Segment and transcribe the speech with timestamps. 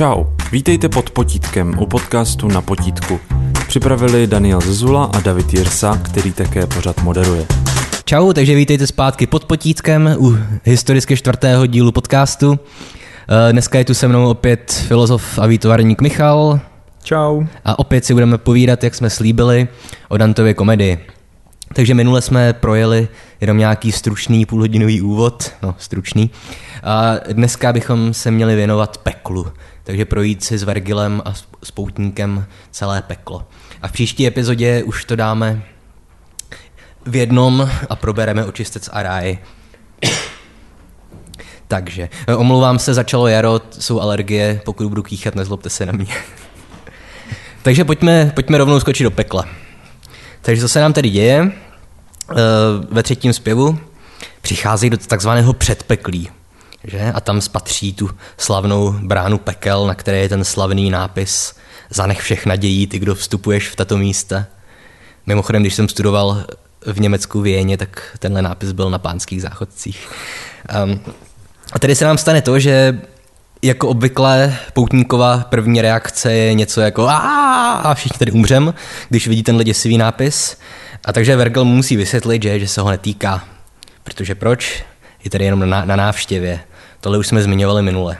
[0.00, 3.20] Čau, vítejte pod potítkem u podcastu Na potítku.
[3.68, 7.46] Připravili Daniel Zezula a David Jirsa, který také pořad moderuje.
[8.04, 12.58] Čau, takže vítejte zpátky pod potítkem u historicky čtvrtého dílu podcastu.
[13.48, 16.60] Eh, Dneska je tu se mnou opět filozof a výtvarník Michal
[17.02, 17.42] Čau.
[17.64, 19.68] a opět si budeme povídat, jak jsme slíbili,
[20.08, 20.98] o Dantově komedii.
[21.74, 23.08] Takže minule jsme projeli
[23.40, 26.30] jenom nějaký stručný půlhodinový úvod, no stručný,
[26.82, 29.52] a dneska bychom se měli věnovat peklu,
[29.84, 33.46] takže projít si s Vergilem a s- poutníkem celé peklo.
[33.82, 35.62] A v příští epizodě už to dáme
[37.06, 39.38] v jednom a probereme očistec a ráj.
[41.68, 46.14] Takže, eh, omlouvám se, začalo jaro, jsou alergie, pokud budu kýchat, nezlobte se na mě.
[47.62, 49.44] Takže pojďme, pojďme rovnou skočit do pekla.
[50.42, 51.52] Takže co se nám tedy děje?
[52.30, 52.34] Eh,
[52.90, 53.78] Ve třetím zpěvu
[54.42, 56.30] přicházejí do takzvaného předpeklí.
[56.84, 57.12] Že?
[57.14, 61.54] A tam spatří tu slavnou bránu pekel, na které je ten slavný nápis
[61.90, 64.46] Zanech všech nadějí, ty, kdo vstupuješ v tato místa.
[65.26, 66.44] Mimochodem, když jsem studoval
[66.86, 70.08] v Německu v Jéně, tak tenhle nápis byl na pánských záchodcích.
[70.84, 71.00] Um,
[71.72, 73.00] a tady se nám stane to, že
[73.62, 78.74] jako obvykle poutníková první reakce je něco jako a všichni tady umřem,
[79.08, 80.56] když vidí tenhle děsivý nápis.
[81.04, 83.44] A takže Vergil mu musí vysvětlit, že, že se ho netýká.
[84.02, 84.84] Protože proč?
[85.24, 86.60] Je tady jenom na, na návštěvě.
[87.00, 88.18] Tohle už jsme zmiňovali minule.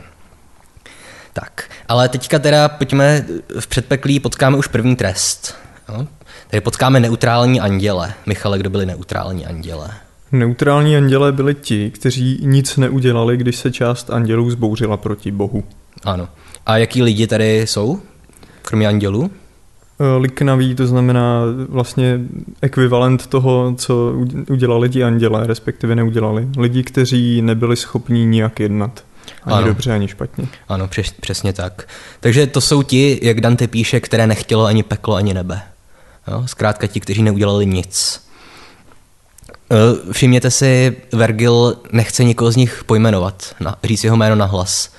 [1.33, 3.25] Tak, ale teďka teda pojďme
[3.61, 5.55] v předpeklí, potkáme už první trest.
[5.89, 6.07] Jo?
[6.51, 8.15] Tady potkáme neutrální anděle.
[8.27, 9.91] Michale, kdo byli neutrální anděle?
[10.33, 15.65] Neutrální andělé byli ti, kteří nic neudělali, když se část andělů zbouřila proti Bohu.
[16.05, 16.29] Ano.
[16.67, 18.01] A jaký lidi tady jsou?
[18.63, 19.31] Kromě andělů?
[20.01, 22.21] E, Liknaví, to znamená vlastně
[22.63, 24.13] ekvivalent toho, co
[24.51, 26.49] udělali ti andělé, respektive neudělali.
[26.59, 29.05] Lidi, kteří nebyli schopní nijak jednat.
[29.45, 29.67] Ani Ano.
[29.67, 30.49] dobře, ani špatně.
[30.69, 31.89] Ano, přes, přesně tak.
[32.21, 35.63] Takže to jsou ti, jak Dante píše, které nechtělo ani peklo, ani nebe.
[36.29, 36.43] Jo?
[36.47, 38.21] Zkrátka ti, kteří neudělali nic.
[39.73, 44.91] Eh, Všimněte si, Vergil nechce nikoho z nich pojmenovat, na, říct jeho jméno na hlas.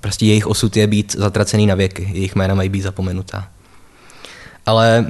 [0.00, 3.48] Prostě jejich osud je být zatracený na věky, jejich jména mají být zapomenutá.
[4.66, 5.06] Ale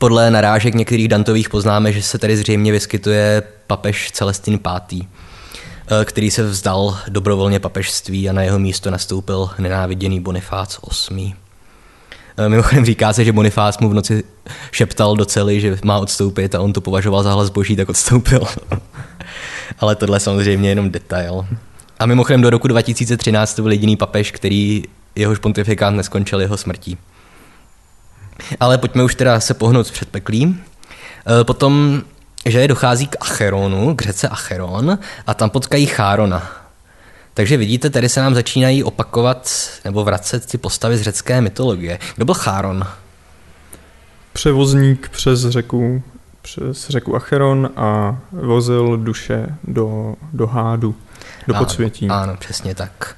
[0.00, 6.30] podle narážek některých Dantových poznáme, že se tady zřejmě vyskytuje papež Celestin V., eh, který
[6.30, 10.78] se vzdal dobrovolně papežství a na jeho místo nastoupil nenáviděný Bonifác
[11.10, 11.34] VIII.
[12.38, 14.24] Eh, Mimochodem říká se, že Bonifác mu v noci
[14.72, 18.40] šeptal do cely, že má odstoupit a on to považoval za hlas boží, tak odstoupil.
[19.78, 21.46] Ale tohle je samozřejmě jenom detail.
[21.98, 24.82] A mimochodem do roku 2013 to byl jediný papež, který
[25.14, 26.98] jehož pontifikát neskončil jeho smrtí.
[28.60, 30.64] Ale pojďme už teda se pohnout s předpeklím.
[31.40, 32.02] E, Potom,
[32.46, 36.57] že je dochází k Acheronu, k řece Acheron, a tam potkají Chárona.
[37.38, 41.98] Takže vidíte, tady se nám začínají opakovat nebo vracet ty postavy z řecké mytologie.
[42.16, 42.86] Kdo byl Cháron?
[44.32, 46.02] Převozník přes řeku,
[46.42, 50.94] přes řeku Acheron a vozil duše do, do hádu,
[51.48, 52.08] do Ano, podsvětí.
[52.08, 53.16] Ano, přesně tak.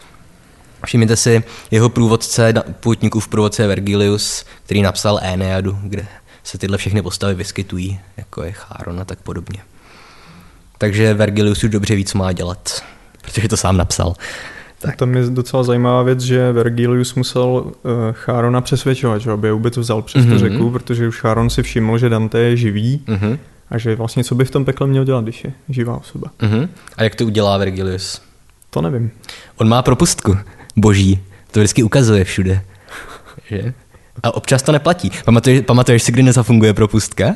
[0.84, 6.06] Všimněte si, jeho průvodce, půtníkův průvodce je Vergilius, který napsal Aeneadu, kde
[6.44, 9.60] se tyhle všechny postavy vyskytují, jako je Cháron a tak podobně.
[10.78, 12.82] Takže Vergilius už dobře ví, co má dělat,
[13.22, 14.14] protože to sám napsal.
[14.78, 14.96] Tak.
[14.96, 17.72] Tam je docela zajímavá věc, že Vergilius musel uh,
[18.12, 20.32] Chárona přesvědčovat, že aby vůbec vzal přes Mhm.
[20.34, 23.38] tu řeku, protože už Cháron si všiml, že Dante je živý Uh-huh.
[23.70, 26.30] a že vlastně co by v tom pekle měl dělat, když je živá osoba.
[26.40, 26.68] Uh-huh.
[26.96, 28.22] A jak to udělá Vergilius?
[28.70, 29.10] To nevím.
[29.56, 30.36] On má propustku
[30.76, 31.20] boží,
[31.50, 32.62] to vždycky ukazuje všude.
[33.50, 33.74] Že?
[34.22, 35.10] A občas to neplatí.
[35.24, 37.34] Pamatuješ, pamatuješ si, kdy nezafunguje propustka?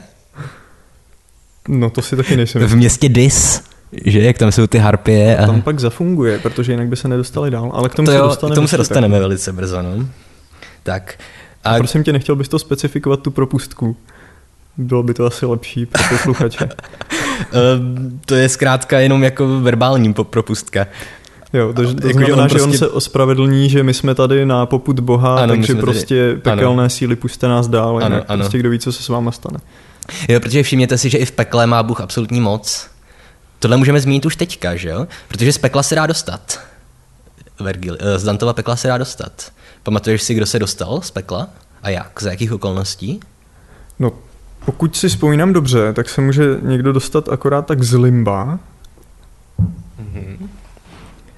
[1.68, 2.66] No to si taky nejsem.
[2.66, 3.62] V městě Dis,
[4.04, 4.20] že?
[4.22, 5.36] Jak tam jsou ty harpie.
[5.36, 5.46] A...
[5.46, 8.24] Tam pak zafunguje, protože jinak by se nedostali dál, ale k tomu to se jo,
[8.26, 8.54] dostaneme.
[8.54, 10.06] k tomu se dostaneme velice brzo, no.
[10.82, 11.14] Tak.
[11.64, 13.96] A, A prosím tě, nechtěl bys to specifikovat tu propustku?
[14.76, 16.64] Bylo by to asi lepší pro posluchače.
[17.40, 17.48] eh,
[18.26, 20.86] to je zkrátka jenom jako verbální propustka.
[21.52, 24.14] Jo, to, to Jako, že znamená, on že on prostě- se ospravedlní, že my jsme
[24.14, 26.90] tady na poput Boha, Ano, takže jsme tady- prostě pekelné ano.
[26.90, 28.40] síly puste nás dál, Ano, jinak ano.
[28.42, 29.58] prostě kdo ví, co se s váma stane.
[30.28, 32.88] Jo, protože všimněte si, že i v pekle má Bůh absolutní moc.
[33.64, 35.06] Tohle můžeme zmínit už teďka, že jo?
[35.28, 36.60] Protože z pekla se dá dostat.
[37.60, 39.52] Vergil, eh, z Dantova pekla se dá dostat.
[39.82, 41.48] Pamatuješ si, kdo se dostal z pekla?
[41.82, 42.22] A jak?
[42.22, 43.20] Za jakých okolností?
[43.98, 44.12] No,
[44.64, 48.58] pokud si vzpomínám dobře, tak se může někdo dostat akorát tak z limba.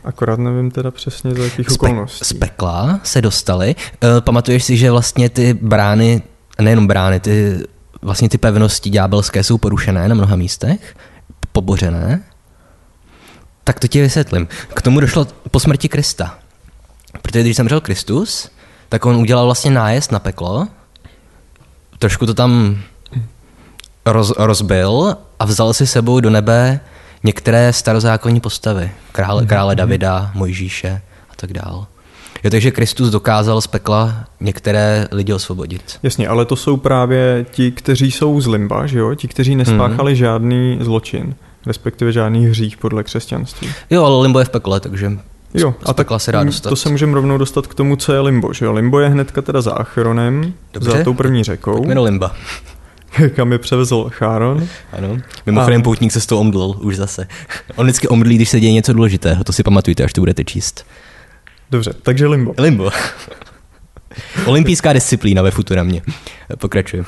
[0.04, 2.24] Akorát nevím teda přesně za jakých Z, pe- okolností.
[2.24, 3.74] z pekla se dostali.
[4.02, 6.22] Eh, Pamatuješ si, že vlastně ty brány,
[6.60, 7.64] nejenom brány, ty
[8.02, 10.96] vlastně ty pevnosti ďábelské jsou porušené na mnoha místech,
[11.56, 12.22] pobořené?
[13.64, 14.48] Tak to ti vysvětlím.
[14.74, 16.38] K tomu došlo po smrti Krista.
[17.22, 18.50] Protože když zemřel Kristus,
[18.88, 20.68] tak on udělal vlastně nájezd na peklo,
[21.98, 22.78] trošku to tam
[24.06, 26.80] roz, rozbil a vzal si sebou do nebe
[27.24, 28.90] některé starozákonní postavy.
[29.12, 31.00] Krále, krále Davida, Mojžíše
[31.30, 31.86] a tak dál.
[32.44, 35.98] Jo, takže Kristus dokázal z pekla některé lidi osvobodit.
[36.02, 39.14] Jasně, ale to jsou právě ti, kteří jsou z limba, že jo?
[39.14, 40.16] Ti, kteří nespáchali mm-hmm.
[40.16, 41.34] žádný zločin,
[41.66, 43.68] respektive žádný hřích podle křesťanství.
[43.90, 45.12] Jo, ale limbo je v pekle, takže
[45.54, 46.70] Jo, a tak se dá dostat.
[46.70, 48.72] to se můžeme rovnou dostat k tomu, co je limbo, že jo?
[48.72, 50.90] Limbo je hnedka teda za Acheronem, Dobře.
[50.90, 51.76] za tou první řekou.
[51.76, 52.36] Pojďme do limba.
[53.34, 54.66] kam je převezl Cháron.
[54.92, 55.84] Ano, mimochodem a...
[55.84, 57.28] poutník se s tou omdlil už zase.
[57.76, 60.86] On vždycky omdlí, když se děje něco důležitého, to si pamatujte, až to budete číst.
[61.70, 62.54] Dobře, takže limbo.
[62.58, 62.90] Limbo.
[64.46, 66.02] Olympijská disciplína ve Futuramě.
[66.58, 67.04] Pokračuji.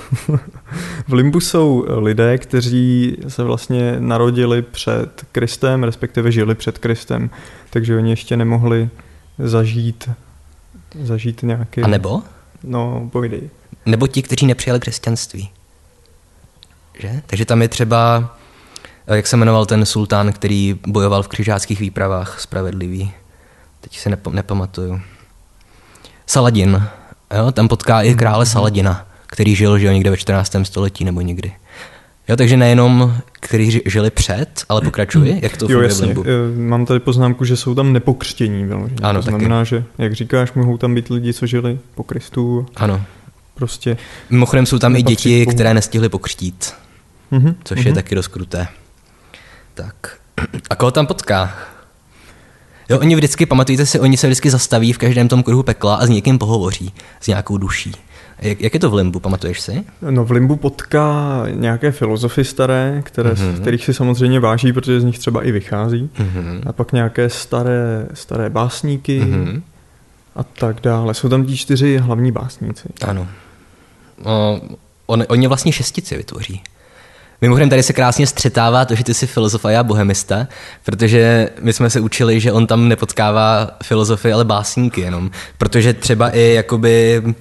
[1.08, 7.30] V limbu jsou lidé, kteří se vlastně narodili před Kristem, respektive žili před Kristem,
[7.70, 8.88] takže oni ještě nemohli
[9.38, 10.10] zažít,
[11.02, 11.82] zažít nějaký...
[11.82, 12.22] A nebo?
[12.64, 13.50] No, povídej.
[13.86, 15.50] Nebo ti, kteří nepřijali křesťanství.
[16.98, 17.22] Že?
[17.26, 18.36] Takže tam je třeba,
[19.06, 23.12] jak se jmenoval ten sultán, který bojoval v křižáckých výpravách, spravedlivý.
[23.80, 25.00] Teď se nep- nepamatuju.
[26.28, 26.82] Saladin.
[27.36, 28.46] Jo, tam potká i krále.
[28.46, 30.56] Saladina, který žil že jo, někde ve 14.
[30.62, 31.52] století nebo někdy.
[32.28, 36.14] Jo, takže nejenom, kteří žili před, ale pokračuji, jak to jo, jasně.
[36.24, 38.64] Eh, mám tady poznámku, že jsou tam nepokřtění.
[38.64, 39.00] Vyloženě.
[39.02, 39.68] Ano, to znamená, taky.
[39.68, 42.66] že, jak říkáš, mohou tam být lidi, co žili po Kristu.
[42.76, 43.04] Ano.
[43.54, 43.96] Prostě.
[44.30, 46.74] Mimochodem jsou tam i děti, které nestihly pokřtít,
[47.32, 47.54] mm-hmm.
[47.64, 47.86] což mm-hmm.
[47.86, 47.94] je mhm.
[47.94, 48.66] taky dost kruté.
[49.74, 50.18] Tak.
[50.70, 51.52] A koho tam potká?
[52.88, 56.06] Jo, oni vždycky, pamatujte si, oni se vždycky zastaví v každém tom kruhu pekla a
[56.06, 57.92] s někým pohovoří, s nějakou duší.
[58.38, 59.84] Jak, jak je to v Limbu, pamatuješ si?
[60.10, 63.60] No v Limbu potká nějaké filozofy staré, které, mm-hmm.
[63.60, 66.10] kterých si samozřejmě váží, protože z nich třeba i vychází.
[66.18, 66.60] Mm-hmm.
[66.66, 69.62] A pak nějaké staré, staré básníky mm-hmm.
[70.36, 71.14] a tak dále.
[71.14, 72.88] Jsou tam ti čtyři hlavní básníci.
[73.06, 73.28] Ano.
[74.24, 74.60] O,
[75.06, 76.62] on, oni vlastně šestici vytvoří.
[77.40, 80.48] Mimochodem tady se krásně střetává to, že ty jsi filozof a já bohemista,
[80.84, 85.30] protože my jsme se učili, že on tam nepotkává filozofy, ale básníky jenom.
[85.58, 87.34] Protože třeba i jakoby uh,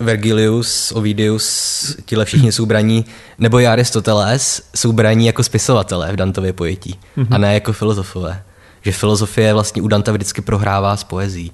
[0.00, 3.04] Vergilius, Ovidius, tihle všichni jsou braní,
[3.38, 7.26] nebo i Aristoteles jsou braní jako spisovatelé v Dantově pojetí mm-hmm.
[7.30, 8.42] a ne jako filozofové.
[8.82, 11.52] Že filozofie vlastně u Danta vždycky prohrává s poezí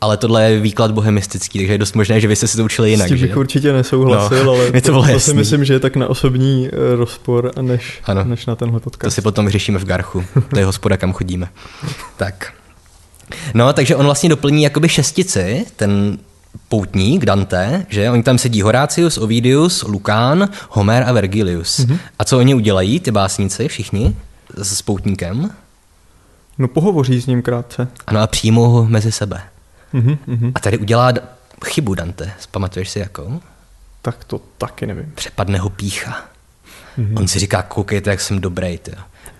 [0.00, 2.90] ale tohle je výklad bohemistický, takže je dost možné, že vy jste si to učili
[2.90, 3.06] jinak.
[3.06, 3.36] S tím bych že?
[3.36, 6.96] určitě nesouhlasil, no, ale to, to, to si myslím, že je tak na osobní eh,
[6.96, 9.02] rozpor, než, ano, než na tenhle podcast.
[9.02, 11.48] To si potom řešíme v Garchu, to je hospoda, kam chodíme.
[12.16, 12.52] tak.
[13.54, 16.18] No, takže on vlastně doplní jakoby šestici, ten
[16.68, 21.78] poutník Dante, že oni tam sedí Horácius, Ovidius, Lukán, Homer a Vergilius.
[21.78, 21.98] Mm-hmm.
[22.18, 24.16] A co oni udělají, ty básníci, všichni,
[24.62, 25.50] s poutníkem?
[26.58, 27.88] No pohovoří s ním krátce.
[28.06, 29.42] Ano a přijmou ho mezi sebe.
[29.96, 30.52] Mm-hmm.
[30.54, 31.12] A tady udělá
[31.64, 32.32] chybu Dante.
[32.50, 33.40] Pamatuješ si jakou?
[34.02, 35.12] Tak to taky nevím.
[35.14, 36.24] Přepadne ho pícha.
[36.98, 37.18] Mm-hmm.
[37.18, 38.78] On si říká, koukejte, jak jsem dobrý.
[38.78, 38.96] Tyjo.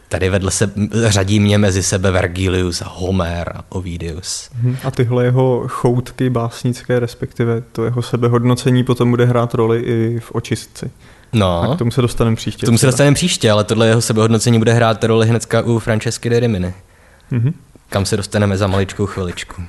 [0.08, 0.72] Tady vedle se
[1.06, 4.50] řadí mě mezi sebe Vergilius, Homer a Ovidius.
[4.62, 4.76] Mm-hmm.
[4.84, 10.32] A tyhle jeho choutky básnické, respektive to jeho sebehodnocení potom bude hrát roli i v
[10.32, 10.90] očistci.
[11.32, 11.62] No.
[11.62, 12.66] A k tomu se dostaneme příště.
[12.66, 16.30] K tomu se dostaneme příště, ale tohle jeho sebehodnocení bude hrát roli hnedka u Francesky
[16.30, 16.74] de Rimini.
[17.32, 17.52] Mm-hmm.
[17.88, 19.62] Kam se dostaneme za maličkou chviličku.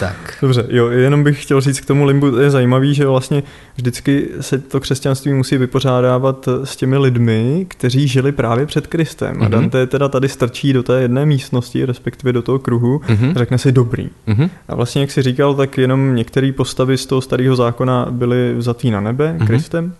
[0.00, 0.38] Tak.
[0.42, 3.42] Dobře, jo, jenom bych chtěl říct k tomu limbu, je zajímavý, že vlastně
[3.76, 9.36] vždycky se to křesťanství musí vypořádávat s těmi lidmi, kteří žili právě před Kristem.
[9.36, 9.40] Mm-hmm.
[9.40, 9.50] A mhm.
[9.50, 13.34] Dante teda tady strčí do té jedné místnosti, respektive do toho kruhu, mm-hmm.
[13.36, 14.10] řekne si dobrý.
[14.28, 14.50] Mm-hmm.
[14.68, 18.90] A vlastně, jak si říkal, tak jenom některé postavy z toho starého zákona byly vzatý
[18.90, 19.46] na nebe mm-hmm.
[19.46, 19.94] Kristem,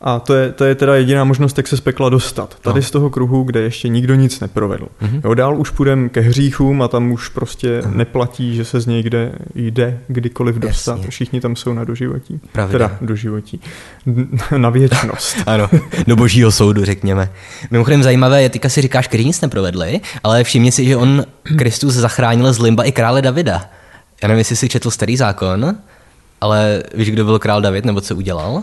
[0.00, 2.56] a to je, to je teda jediná možnost, jak se z pekla dostat.
[2.60, 2.82] Tady no.
[2.82, 4.88] z toho kruhu, kde ještě nikdo nic neprovedl.
[5.02, 5.20] Mm-hmm.
[5.24, 7.96] Jo, dál už půjdeme ke hříchům a tam už prostě mm.
[7.96, 10.96] neplatí, že se z něj kde jde kdykoliv dostat.
[10.96, 11.10] Jasně.
[11.10, 12.40] Všichni tam jsou na doživotí.
[12.52, 12.72] Pravda.
[12.72, 13.60] Teda doživotí.
[14.56, 15.36] na věčnost.
[15.46, 15.68] ano,
[16.06, 17.30] do božího soudu, řekněme.
[17.70, 21.24] Mimochodem zajímavé je, teďka si říkáš, který nic neprovedli, ale všimni si, že on
[21.58, 23.70] Kristus zachránil z limba i krále Davida.
[24.22, 25.76] Já nevím, jestli jsi četl starý zákon,
[26.40, 28.62] ale víš, kdo byl král David, nebo co udělal?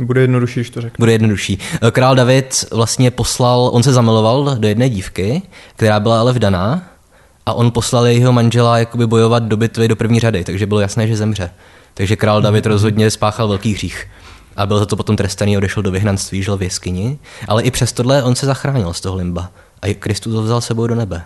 [0.00, 0.96] Bude jednodušší, když to řeknu.
[0.98, 1.58] Bude jednodušší.
[1.90, 5.42] Král David vlastně poslal, on se zamiloval do jedné dívky,
[5.76, 6.82] která byla ale vdaná
[7.46, 11.08] a on poslal jeho manžela jakoby bojovat do bitvy do první řady, takže bylo jasné,
[11.08, 11.50] že zemře.
[11.94, 14.06] Takže král David rozhodně spáchal velký hřích
[14.56, 17.92] a byl za to potom trestaný, odešel do vyhnanství, žil v jeskyni, ale i přes
[17.92, 19.50] tohle on se zachránil z toho limba
[19.82, 21.22] a Kristus ho vzal sebou do nebe.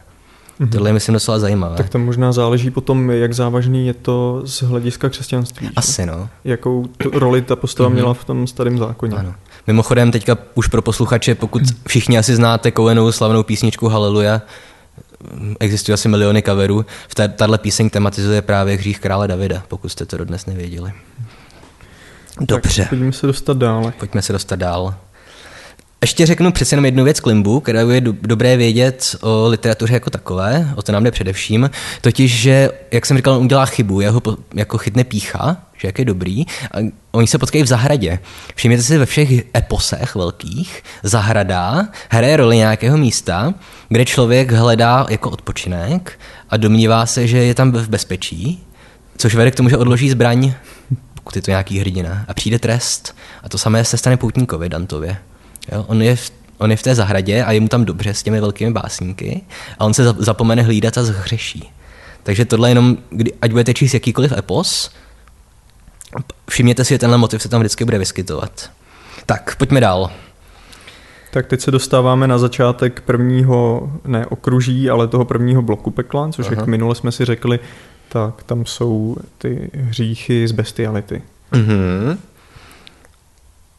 [0.60, 0.68] Mm-hmm.
[0.68, 1.76] Tohle je, myslím, docela zajímavé.
[1.76, 5.70] Tak to možná záleží potom, jak závažný je to z hlediska křesťanství.
[5.76, 6.06] Asi, že?
[6.06, 6.28] no.
[6.44, 7.92] Jakou roli ta postava mm-hmm.
[7.92, 9.16] měla v tom starém zákoně.
[9.16, 9.34] Ano.
[9.66, 14.42] Mimochodem, teďka už pro posluchače, pokud všichni asi znáte Cohenovou slavnou písničku Haleluja,
[15.60, 16.86] existují asi miliony coverů.
[17.08, 20.92] V té, tahle píseň tematizuje právě hřích krále Davida, pokud jste to dodnes nevěděli.
[22.40, 22.82] Dobře.
[22.82, 23.92] Tak pojďme se dostat dále.
[23.98, 24.94] Pojďme se dostat dál.
[26.04, 30.10] Ještě řeknu přece jenom jednu věc Klimbu, kterou je do, dobré vědět o literatuře jako
[30.10, 31.70] takové, o to nám jde především,
[32.00, 35.98] totiž, že, jak jsem říkal, on udělá chybu, jeho po, jako chytne pícha, že jak
[35.98, 36.78] je dobrý, a
[37.12, 38.18] oni se potkají v zahradě.
[38.54, 43.54] Všimněte si ve všech eposech velkých, zahrada hraje roli nějakého místa,
[43.88, 46.20] kde člověk hledá jako odpočinek
[46.50, 48.64] a domnívá se, že je tam v bezpečí,
[49.16, 50.54] což vede k tomu, že odloží zbraň,
[51.14, 53.16] pokud je to nějaký hrdina, a přijde trest.
[53.42, 55.16] A to samé se stane poutníkovi Dantově.
[55.72, 55.84] Jo?
[55.88, 58.40] On, je v, on je v té zahradě a je mu tam dobře s těmi
[58.40, 59.42] velkými básníky
[59.78, 61.70] a on se zapomene hlídat a zhřeší.
[62.22, 64.90] Takže tohle jenom, kdy, ať budete číst jakýkoliv epos,
[66.50, 68.70] všimněte si, že tenhle motiv se tam vždycky bude vyskytovat.
[69.26, 70.10] Tak, pojďme dál.
[71.30, 76.46] Tak teď se dostáváme na začátek prvního, ne okruží, ale toho prvního bloku pekla, což
[76.46, 76.54] Aha.
[76.58, 77.60] jak minule jsme si řekli,
[78.08, 81.22] tak tam jsou ty hříchy z bestiality.
[81.52, 82.18] Mhm.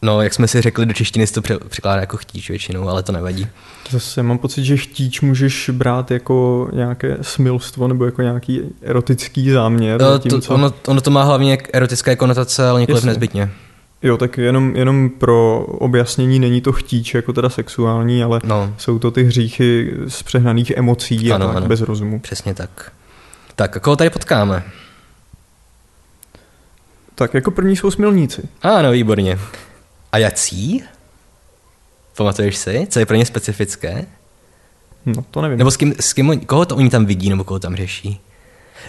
[0.02, 3.12] No, jak jsme si řekli, do češtiny se to překládá jako chtíč většinou, ale to
[3.12, 3.46] nevadí.
[3.90, 10.00] Zase mám pocit, že chtíč můžeš brát jako nějaké smilstvo nebo jako nějaký erotický záměr.
[10.00, 10.54] No, to, co...
[10.54, 13.50] ono, ono to má hlavně erotické konotace, ale nikoliv nezbytně.
[14.02, 18.74] Jo, tak jenom, jenom pro objasnění není to chtíč jako teda sexuální, ale no.
[18.78, 21.66] jsou to ty hříchy z přehnaných emocí ano, a tak, ano.
[21.66, 22.20] bez rozumu.
[22.20, 22.92] Přesně tak.
[23.56, 24.62] Tak, a koho tady potkáme?
[27.14, 28.42] Tak jako první jsou smilníci.
[28.62, 29.38] Ano, výborně.
[30.16, 30.82] A jací?
[32.16, 32.86] Pamatuješ si?
[32.90, 34.06] Co je pro ně specifické?
[35.06, 35.58] No, to nevím.
[35.58, 38.20] Nebo s kým, s kým koho to oni tam vidí, nebo koho tam řeší?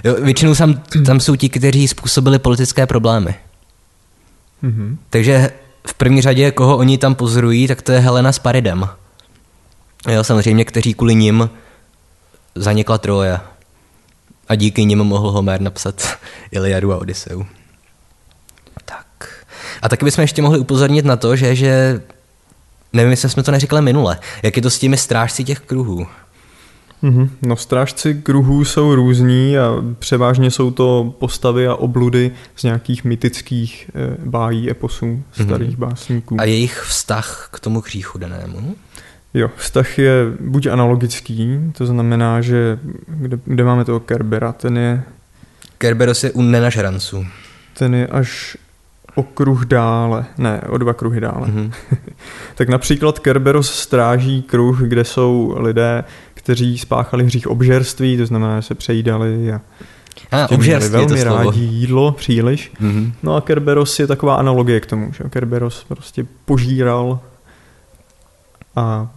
[0.04, 3.36] Jo, většinou tam, tam jsou ti, kteří způsobili politické problémy.
[4.64, 4.98] Mm-hmm.
[5.10, 5.52] Takže
[5.88, 8.90] v první řadě, koho oni tam pozorují, tak to je Helena s Paridem.
[10.10, 11.50] Jo, samozřejmě, kteří kvůli nim
[12.56, 13.40] zanikla Troje.
[14.48, 16.18] A díky nim mohl Homer napsat
[16.52, 17.46] Iliadu a Odysseu.
[19.82, 22.02] A taky bychom ještě mohli upozornit na to, že, že
[22.94, 26.08] nevím, jestli jsme to neřekli minule, jak je to s těmi strážci těch kruhů.
[27.04, 27.30] Mm-hmm.
[27.42, 33.92] No strážci kruhů jsou různí a převážně jsou to postavy a obludy z nějakých mytických
[33.96, 35.90] e, bájí, eposů, starých mm-hmm.
[35.90, 36.36] básníků.
[36.40, 38.76] A jejich vztah k tomu hříchu danému?
[39.34, 45.04] Jo, vztah je buď analogický, to znamená, že kde, kde máme toho Kerbera, ten je...
[45.78, 47.26] Kerberos je u nenažranců.
[47.74, 48.58] Ten je až
[49.18, 51.48] o kruh dále, ne, o dva kruhy dále.
[51.48, 51.72] Mm-hmm.
[52.56, 58.68] tak například Kerberos stráží kruh, kde jsou lidé, kteří spáchali hřích obžerství, to znamená, že
[58.68, 59.62] se přejídali a
[60.32, 62.72] a, obžerství velmi rádi jídlo příliš.
[62.82, 63.12] Mm-hmm.
[63.24, 67.20] No a Kerberos je taková analogie k tomu, že Kerberos prostě požíral
[68.76, 69.08] a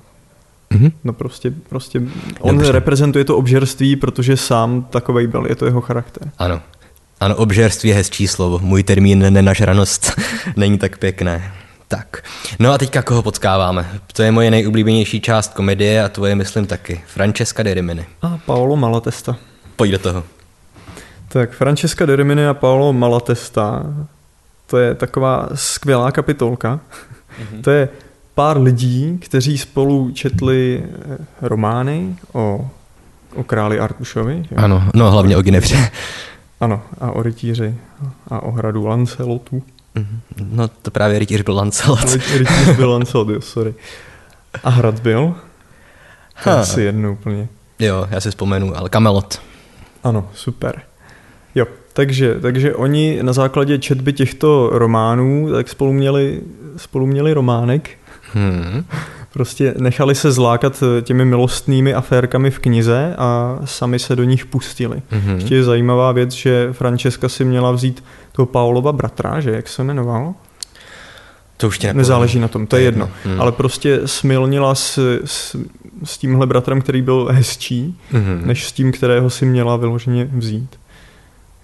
[0.71, 0.93] Mm-hmm.
[1.05, 2.03] No prostě, prostě
[2.41, 2.73] on Dobře.
[2.73, 6.31] reprezentuje to obžerství, protože sám takovej byl, je to jeho charakter.
[6.39, 6.61] Ano,
[7.21, 8.59] ano, obžerství je hezčí slovo.
[8.59, 10.13] Můj termín nenažranost
[10.57, 11.53] není tak pěkné.
[11.89, 12.25] Tak,
[12.59, 13.91] no a teďka koho potkáváme?
[14.13, 17.03] To je moje nejoblíbenější část komedie a tvoje myslím taky.
[17.07, 18.07] Francesca de Rimini.
[18.23, 19.37] A Paolo Malatesta.
[19.77, 20.25] Pojď do toho.
[21.29, 23.83] Tak Francesca de Rimini a Paolo Malatesta,
[24.67, 26.81] to je taková skvělá kapitolka.
[27.41, 27.61] Mm-hmm.
[27.63, 27.89] To je
[28.35, 32.71] pár lidí, kteří spolu četli eh, romány o,
[33.35, 34.43] o králi Artušovi.
[34.57, 35.91] Ano, no hlavně o Ginevře.
[36.61, 37.75] Ano, a o rytíři
[38.29, 39.63] a o hradu Lancelotu.
[39.95, 40.21] Mhm.
[40.51, 42.13] No to právě rytíř byl Lancelot.
[42.33, 43.75] rytíř byl Lancelot, jo, sorry.
[44.65, 45.35] A hrad byl?
[46.35, 46.61] Ha.
[46.61, 47.49] Asi jedno úplně.
[47.79, 49.43] Jo, já si vzpomenu, ale Kamelot.
[50.05, 50.83] Ano, super.
[51.55, 56.41] Jo, takže, takže oni na základě četby těchto románů tak spolu měli,
[56.77, 57.91] spolu měli románek.
[58.33, 58.85] Hmm
[59.33, 64.47] prostě nechali se zlákat eh, těmi milostnými aférkami v knize a sami se do nich
[64.47, 64.97] pustili.
[65.13, 65.35] Mm-hmm.
[65.35, 69.85] Ještě je zajímavá věc, že Francesca si měla vzít toho Paulova bratra, že jak se
[69.85, 70.35] jmenoval?
[71.61, 73.11] To už tě Nezáleží na tom, to je jedno.
[73.25, 73.41] Hmm.
[73.41, 75.57] Ale prostě smilnila s, s,
[76.05, 78.43] s tímhle bratrem, který byl hezčí, hmm.
[78.45, 80.79] než s tím, kterého si měla vyloženě vzít.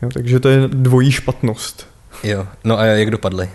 [0.03, 1.87] Jo, takže to je dvojí špatnost.
[2.23, 3.51] Jo, no a jak dopadly?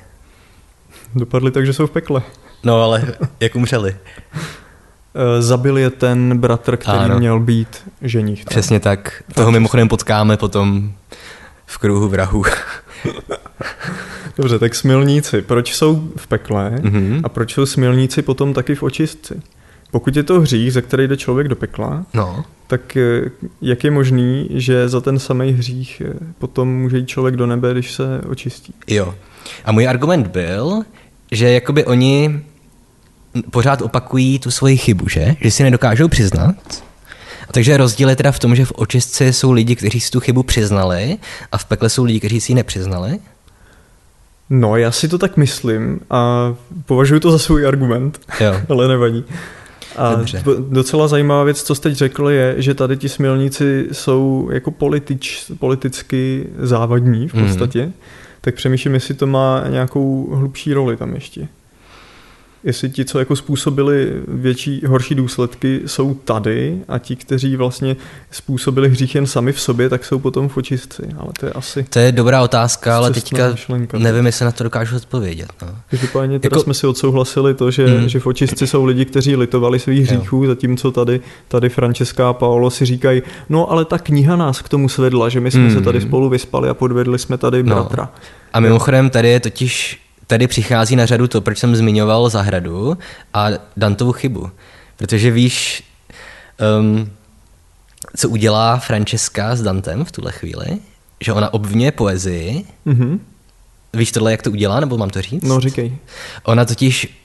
[1.16, 2.22] Dopadly tak, že jsou v pekle.
[2.64, 3.96] No ale jak umřeli?
[5.16, 7.20] Eh, zabil je ten bratr, který ano.
[7.20, 8.46] měl být ženich.
[8.46, 9.24] Přesně tak.
[9.34, 10.92] Toho mimochodem potkáme potom
[11.66, 12.44] v kruhu vrahu.
[14.38, 15.42] Dobře, tak smilníci.
[15.42, 17.22] Proč jsou v pekle mm-hmm.
[17.24, 19.42] a proč jsou smilníci potom taky v očistci?
[19.92, 22.46] Pokud je to hřích, za který jde člověk do pekla, no.
[22.68, 27.36] tak eh, jak je možný, že za ten samý hřích eh, potom může jít člověk
[27.36, 28.74] do nebe, když se očistí?
[28.88, 29.16] Jo.
[29.66, 30.82] A můj argument byl,
[31.32, 32.42] že jakoby oni
[33.52, 35.36] pořád opakují tu svoji chybu, že?
[35.42, 36.56] Že si nedokážou přiznat
[37.54, 40.44] Takže rozdíl je teda v tom, že v očistci jsou lidi, kteří si tu chybu
[40.44, 41.18] přiznali
[41.52, 43.20] a v pekle jsou lidi, kteří si ji nepřiznali?
[44.50, 46.54] No, já si to tak myslím a
[46.86, 48.54] považuji to za svůj argument, Jo.
[48.70, 49.24] ale nevadí.
[49.96, 50.44] A Dobře.
[50.70, 55.44] docela zajímavá věc, co jste teď řekl, je, že tady ti smilníci jsou jako politič,
[55.60, 57.46] politicky závadní v Mhm.
[57.48, 57.92] podstatě.
[58.42, 61.48] Tak přemýšlím, jestli to má nějakou hlubší roli tam ještě.
[62.64, 67.96] Jestli ti, co jako způsobili větší, horší důsledky, jsou tady a ti, kteří vlastně
[68.32, 71.04] způsobili hřích jen sami v sobě, tak jsou potom v očistci.
[71.18, 73.98] Ale to je asi To je dobrá otázka, ale teďka myšlenka.
[74.00, 75.48] nevím, jestli na to dokážu odpovědět.
[75.62, 75.68] No.
[75.90, 78.10] Každopádně teda Jako- jsme si odsouhlasili to, že, Mm.
[78.10, 82.70] že v očistci jsou lidi, kteří litovali svých hříchů, zatímco tady, tady Francesca a Paolo
[82.70, 85.72] si říkají, no ale ta kniha nás k tomu svedla, že my jsme Mm.
[85.74, 87.76] se tady spolu vyspali a podvedli jsme tady No.
[87.76, 88.10] bratra.
[88.54, 90.01] A mimochodem tady je totiž,
[90.32, 92.98] tady přichází na řadu to, proč jsem zmiňoval zahradu
[93.34, 93.48] a
[93.78, 94.50] Dantovu chybu.
[94.98, 95.84] Protože víš,
[96.80, 97.10] um,
[98.18, 100.80] co udělá Francesca s Dantem v tuhle chvíli?
[101.22, 102.66] Že ona obvině poezii.
[102.86, 103.20] Mhm.
[103.94, 105.44] Víš tohle, jak to udělá, nebo mám to říct?
[105.44, 105.98] No říkej.
[106.44, 107.22] Ona totiž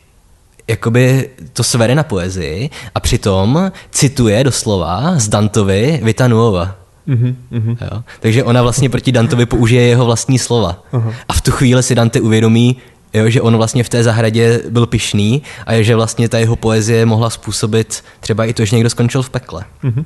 [0.69, 6.77] jakoby to svede na poezii a přitom cituje doslova z Dantovi Vita Nuova.
[7.07, 7.77] Mhm, mhm.
[7.81, 8.03] Jo?
[8.21, 10.83] Takže ona vlastně proti Dantovi použije jeho vlastní slova.
[10.93, 11.13] Aha.
[11.29, 12.77] A v tu chvíli si Dante uvědomí,
[13.15, 17.07] jo, že on vlastně v té zahradě byl pišný a že vlastně ta jeho poezie
[17.07, 19.65] mohla způsobit třeba i to, že někdo skončil v pekle.
[19.83, 20.05] Mhm.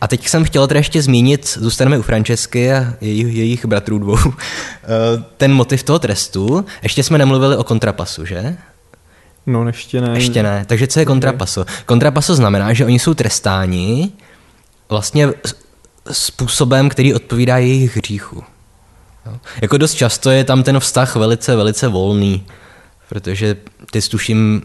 [0.00, 4.18] A teď jsem chtěl teda ještě zmínit, zůstaneme u Francesky a jejich, jejich bratrů dvou,
[4.24, 6.64] eh, ten motiv toho trestu.
[6.82, 8.56] Ještě jsme nemluvili o kontrapasu, že?
[9.46, 10.10] No ještě ne.
[10.14, 10.64] Ještě ne.
[10.68, 11.64] Takže co je kontrapaso?
[11.86, 14.12] Kontrapaso znamená, že oni jsou trestáni
[14.88, 15.28] vlastně
[16.10, 18.44] způsobem, který odpovídá jejich hříchu.
[19.62, 22.46] Jako dost často je tam ten vztah velice, velice volný,
[23.08, 23.56] protože
[23.90, 24.62] ty tuším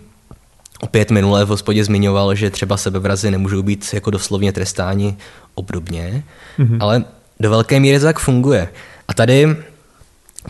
[0.82, 5.18] opět minulé v hospodě zmiňoval, že třeba sebevrazy nemůžou být jako doslovně trestáni
[5.56, 6.24] obdobně,
[6.60, 6.78] mm-hmm.
[6.80, 7.04] ale
[7.40, 8.70] do velké míry to tak funguje.
[9.08, 9.58] A tady,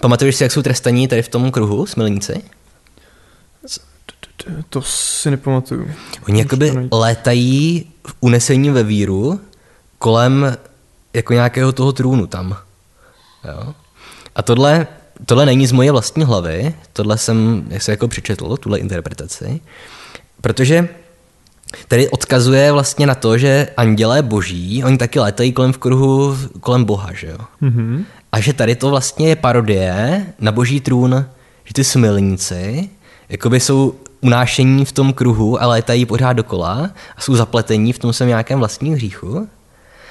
[0.02, 2.44] pamatuješ si, jak jsou trestaní tady v tom kruhu, smilníci?
[4.70, 5.92] To si nepamatuju.
[6.28, 9.42] Oni jakoby létají v unesení ve víru
[9.98, 10.58] kolem
[11.14, 12.58] jako nějakého toho trůnu tam.
[13.44, 13.74] Jo?
[14.36, 14.88] A tohle,
[15.26, 19.62] tohle není z moje vlastní hlavy, tohle jsem se jako přečetl, tuhle interpretaci,
[20.42, 20.90] protože
[21.88, 26.84] tady odkazuje vlastně na to, že andělé boží, oni taky létají kolem v kruhu kolem
[26.84, 27.38] Boha, že jo?
[27.62, 28.06] Mhm.
[28.32, 31.26] A že tady to vlastně je parodie na boží trůn,
[31.64, 32.90] že ty smilníci
[33.32, 38.14] jakoby jsou unášení v tom kruhu a létají pořád dokola a jsou zapletení v tom
[38.14, 39.48] svém nějakém vlastním hříchu.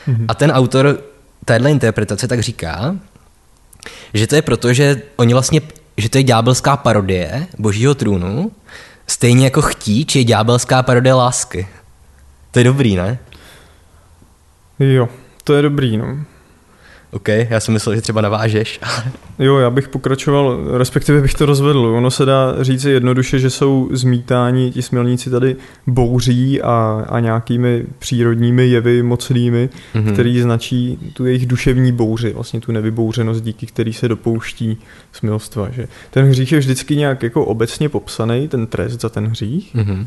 [0.09, 0.24] Mm-hmm.
[0.28, 1.00] A ten autor
[1.44, 2.96] téhle interpretace tak říká,
[4.14, 5.61] že to je proto, že oni vlastně,
[5.96, 8.53] že to je ďábelská parodie božího trůnu,
[9.07, 11.68] stejně jako chtíč je ďábelská parodie lásky.
[12.51, 13.18] To je dobrý, ne?
[14.79, 15.09] Jo,
[15.44, 16.25] to je dobrý, no.
[17.12, 18.81] OK, já jsem myslel, že třeba navážeš.
[19.38, 21.79] Jo, já bych pokračoval, respektive bych to rozvedl.
[21.87, 27.85] Ono se dá říct jednoduše, že jsou zmítáni, ti smělníci tady bouří a, a nějakými
[27.99, 30.05] přírodními jevy mocnými, Mhm.
[30.05, 30.12] mm-hmm.
[30.12, 34.79] který značí tu jejich duševní bouři, vlastně tu nevybouřenost, díky který se dopouští
[35.12, 35.70] smilstva.
[35.70, 35.88] Že?
[36.11, 40.07] Ten hřích je vždycky nějak jako obecně popsaný, ten trest za ten hřích, Mhm.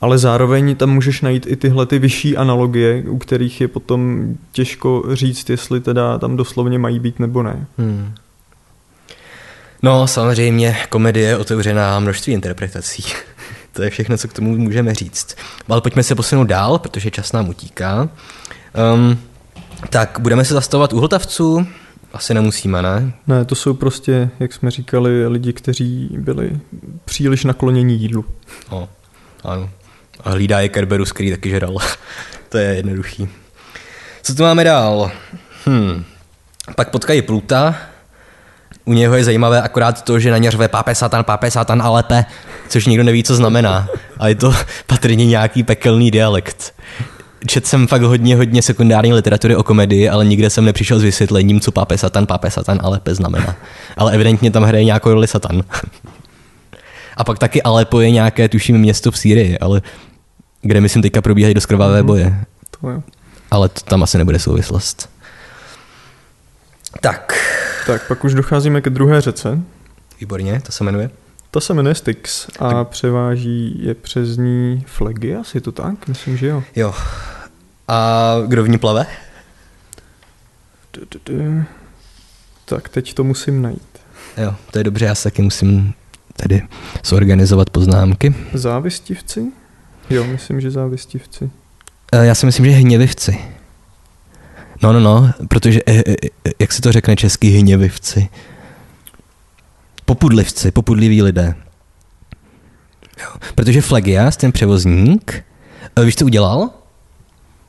[0.00, 5.04] Ale zároveň tam můžeš najít i tyhle ty vyšší analogie, u kterých je potom těžko
[5.12, 7.66] říct, jestli teda tam doslovně mají být nebo ne.
[7.78, 8.14] Hmm.
[9.82, 13.04] No, samozřejmě, komedie je otevřená množství interpretací.
[13.72, 15.36] to je všechno, co k tomu můžeme říct.
[15.68, 18.08] Ale pojďme se posunout dál, protože čas nám utíká.
[18.94, 19.18] Um,
[19.90, 21.66] tak, budeme se zastavovat u hltavců?
[22.12, 23.12] Asi nemusíme, ne?
[23.26, 26.60] Ne, to jsou prostě, jak jsme říkali, lidi, kteří byli
[27.04, 28.24] příliš naklonění jídlu.
[28.70, 28.88] O,
[29.44, 29.70] ano.
[30.24, 31.76] A hlídá je Kerberus, který taky žral.
[32.48, 33.28] to je jednoduchý.
[34.22, 35.10] Co tu máme dál?
[35.66, 36.04] Hm.
[36.76, 37.74] Pak potkají Pluta.
[38.84, 41.90] U něho je zajímavé akorát to, že na ně řve pápe satan, pápe satan a
[41.90, 42.24] lepe,
[42.68, 43.88] což nikdo neví, co znamená.
[44.18, 44.54] A je to
[44.86, 46.74] patrně nějaký pekelný dialekt.
[47.46, 51.60] Čet jsem fakt hodně, hodně sekundární literatury o komedii, ale nikde jsem nepřišel s vysvětlením,
[51.60, 53.56] co pápe satan, pápe satan a lepe znamená.
[53.96, 55.62] Ale evidentně tam hraje nějakou roli satan.
[57.16, 59.82] A pak taky Alepo je nějaké, tuším, město v Sýrii, ale
[60.62, 62.44] kde myslím teďka probíhají dost krvavé boje.
[62.80, 63.02] To jo.
[63.50, 65.10] Ale to tam asi nebude souvislost.
[67.00, 67.32] Tak,
[67.86, 69.58] Tak, pak už docházíme ke druhé řece.
[70.20, 71.10] výborně, to se jmenuje.
[71.50, 76.08] Ta se jmenuje Styx a převáží je přes ní flegy, asi to tak?
[76.08, 76.62] Myslím, že jo.
[76.76, 76.94] Jo.
[77.88, 79.06] A kdo v ní plave?
[82.64, 83.98] Tak, teď to musím najít.
[84.36, 85.94] Jo, to je dobře, já se taky musím
[86.36, 86.62] tady
[87.04, 88.34] zorganizovat poznámky.
[88.54, 89.52] Závistivci?
[90.10, 91.50] Jo, myslím, že závistivci.
[92.12, 93.38] Eh, Já si myslím, že hněvivci.
[94.82, 98.28] No, no, no, protože, eh, eh, jak se to řekne česky, hněvivci?
[100.04, 101.54] Popudlivci, popudliví lidé.
[103.22, 103.28] Jo.
[103.54, 105.44] Protože Flegias, ten převozník,
[106.04, 106.70] víš, co udělal?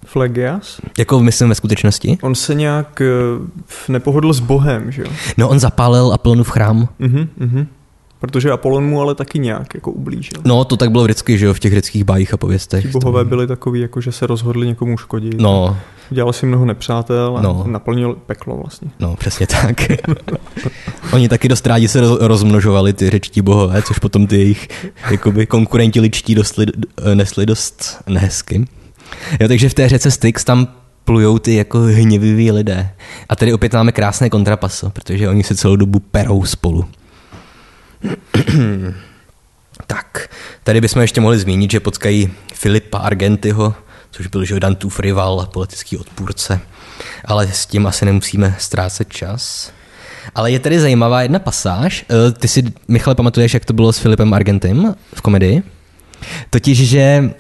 [0.06, 0.82] Flegias?
[0.98, 2.18] Jako myslím ve skutečnosti?
[2.22, 3.02] On se nějak
[3.88, 5.08] nepohodl s Bohem, že jo?
[5.38, 6.88] No, on zapálil Apolonův chrám.
[7.00, 7.68] Mhm, mhm.
[8.20, 10.42] Protože Apollon mu ale taky nějak jako ublížil.
[10.46, 12.82] No, to tak bylo vždycky, že jo, v těch řeckých bájích a pověstech.
[12.84, 15.36] Ti bohové byli takový, jako že se rozhodli někomu škodit.
[15.42, 15.78] No,
[16.12, 17.64] Dělal si mnoho nepřátel a No.
[17.68, 18.90] naplnil peklo vlastně.
[19.00, 19.82] no, přesně tak.
[21.14, 24.68] Oni taky dost rádi se roz- rozmnožovali, ty řečtí bohové, což potom ty jejich
[25.12, 26.66] jakoby, konkurenti ličtí dostli,
[27.14, 28.66] nesli dost nehezky.
[29.40, 30.68] Jo, takže v té řece Styx tam
[31.04, 32.90] plujou ty jako hněviví lidé.
[33.30, 36.86] A tady opět máme krásné kontrapaso, protože oni se celou dobu perou spolu.
[39.88, 40.30] tak,
[40.64, 43.76] tady bychom ještě mohli zmínit, že potkají Filipa Argentyho,
[44.12, 46.60] což byl že Dantův rival a politický odpůrce.
[47.26, 49.72] Ale s tím asi nemusíme ztrácet čas.
[50.36, 52.06] Ale je tady zajímavá jedna pasáž.
[52.10, 55.64] Eh, Ty si, Michale, pamatuješ, jak to bylo s Filipem Argentem v komedii?
[56.50, 57.32] Totiž, že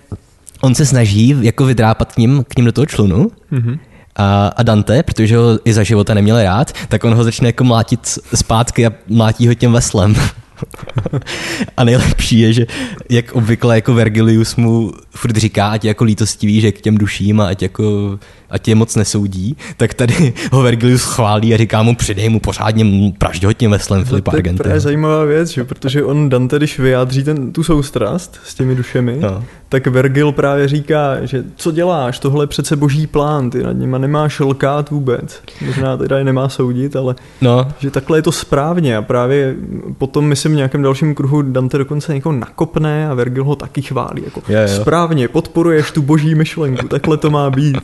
[0.62, 3.80] on se snaží jako vydrápat k ním, k ním do toho člunu Mhm.
[4.16, 7.64] a, a Dante, protože ho i za života neměl rád, tak on ho začne jako
[7.64, 10.16] mlátit zpátky a mlátí ho tím veslem.
[11.78, 12.68] a nejlepší je, že
[13.10, 17.48] jak obvykle jako Vergilius mu furt říká, ať jako lítostivý, že k těm duším a
[17.48, 18.20] ať, jako,
[18.50, 22.84] ať je moc nesoudí, tak tady ho Vergilius chválí a říká mu přidej mu pořádně
[22.84, 24.80] mu pražď ho tím veslem Filipa to je Argentina.
[24.80, 25.64] zajímavá věc, že?
[25.64, 29.44] protože on Dante, když vyjádří ten, tu soustrast s těmi dušemi, No.
[29.70, 33.98] tak Vergil právě říká, že co děláš, tohle je přece boží plán, ty nad nima
[33.98, 35.42] nemáš lkát vůbec.
[35.66, 39.56] Možná teda je nemá soudit, ale No, že takhle je to správně a právě
[39.98, 44.22] potom myslím v nějakém dalším kruhu Dante dokonce někoho nakopne a Vergil ho taky chválí.
[44.26, 44.60] Jako, jo.
[44.82, 47.78] Správně, podporuješ tu boží myšlenku, takhle to má být.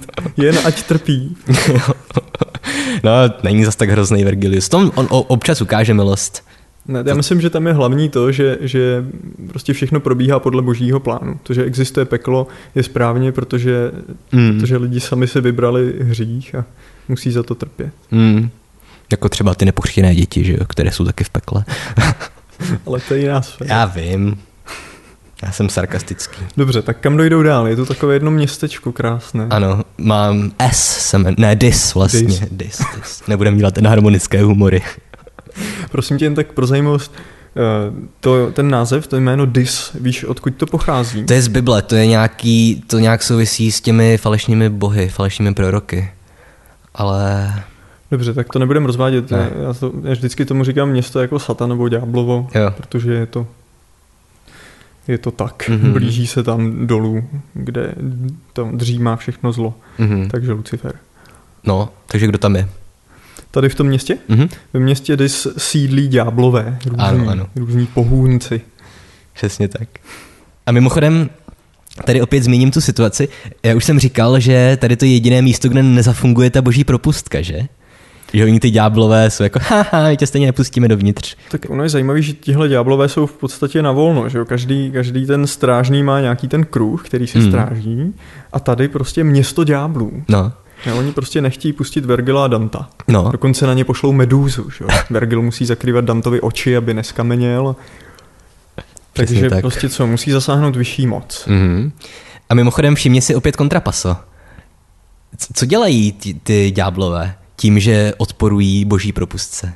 [0.56, 1.38] Jen ať trpí.
[3.04, 3.12] no,
[3.44, 4.70] není zas tak hrozný Vergilius.
[4.70, 6.44] Tom on občas ukáže milost.
[6.88, 9.06] Ne, já myslím, že tam je hlavní to, že, že
[9.48, 11.40] prostě všechno probíhá podle božího plánu.
[11.44, 13.92] To, že existuje peklo, je správně, protože,
[14.32, 14.60] Mm.
[14.60, 16.66] protože lidi sami si vybrali hřích a
[17.08, 17.92] musí za to trpět.
[18.12, 18.50] Mm.
[19.12, 21.66] Jako třeba ty nepochřtěné děti, že jo, které jsou taky v pekle.
[22.88, 23.76] Ale to je jiná sféra.
[23.76, 24.38] Já vím.
[25.44, 26.38] Já jsem sarkastický.
[26.58, 27.68] Dobře, tak kam dojdou dál?
[27.68, 29.48] Je to takové jedno městečko krásné.
[29.50, 32.22] Ano, mám S, jsem, ne, dis vlastně.
[32.22, 32.40] Dis.
[32.52, 32.82] Dis.
[32.96, 33.24] dis.
[33.28, 34.82] Nebudem dělat ten harmonické humory.
[35.92, 37.62] Prosím tě jen tak pro zajímavost, eh,
[38.20, 41.24] to, ten název, to jméno Dis, víš, odkud to pochází?
[41.26, 45.54] To je z Bible, to je nějaký, to nějak souvisí s těmi falešnými bohy, falešnými
[45.54, 46.12] proroky.
[46.96, 47.54] Ale
[48.12, 49.32] Dobře, tak to nebudeme rozvádět.
[49.32, 49.38] Ne.
[49.38, 49.52] Ne.
[49.64, 53.48] Já, to, já vždycky tomu říkám město jako satanovo ďáblovo, jo, protože je to
[55.08, 55.70] je to tak.
[55.70, 55.80] Mhm.
[55.80, 55.94] Mm-hmm.
[55.94, 57.96] Blíží se tam dolů, kde
[58.54, 59.74] tam dřímá všechno zlo.
[59.98, 60.28] mhm.
[60.30, 60.94] Takže Lucifer.
[61.64, 62.70] no, takže kdo tam je?
[63.52, 64.18] Tady v tom městě?
[64.28, 64.48] Mhm.
[64.74, 67.48] Ve městě Dis sídlí ďáblové, různí, Ano, ano.
[67.56, 68.62] různí pohůnci.
[69.34, 69.88] Přesně tak.
[70.66, 71.30] A mimochodem,
[72.06, 73.28] tady opět zmíním tu situaci.
[73.64, 77.42] Já už jsem říkal, že tady to je jediné místo, kde nezafunguje ta boží propustka,
[77.42, 77.60] že?
[78.36, 81.36] Že oni ty ďáblové jsou jako, haha, my tě stejně nepustíme dovnitř.
[81.52, 84.46] Tak ono je zajímavé, že tihle ďáblové jsou v podstatě na volno, že jo?
[84.46, 87.48] Každý, každý ten strážný má nějaký ten kruh, který si Hmm.
[87.52, 88.14] stráží
[88.54, 90.24] a tady prostě město ďáblů.
[90.30, 90.52] No,
[90.92, 92.90] A oni prostě nechtějí pustit Vergila a Danta.
[93.08, 94.90] no, Dokonce na ně pošlou medúzu, že jo?
[95.10, 97.76] Vergil musí zakrývat Dantovi oči, aby neskameněl.
[99.14, 99.62] Přesně Takže tak.
[99.62, 101.46] prostě co, musí zasáhnout vyšší moc.
[101.48, 101.92] Mhm.
[102.50, 104.16] A mimochodem všimni si opět kontrapaso.
[105.54, 109.74] Co dělají ty, ty ďáblové tím, že odporují boží propustce?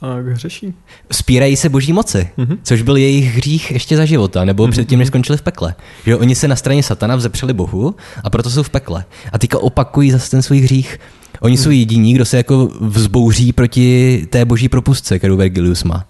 [0.00, 0.74] Tak hřeší.
[1.12, 2.58] Spírají se boží moci, Mhm.
[2.62, 5.74] což byl jejich hřích ještě za života, nebo předtím, než skončili v pekle.
[6.06, 9.04] Že oni se na straně satana vzepřeli Bohu a proto jsou v pekle.
[9.32, 10.98] A teďka opakují zase ten svůj hřích.
[11.40, 16.06] Oni jsou jediní, kdo se jako vzbouří proti té boží propustce, kterou Vergilius má.